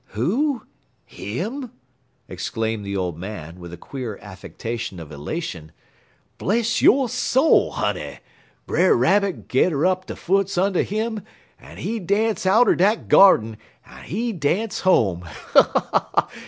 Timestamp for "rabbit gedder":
8.95-9.85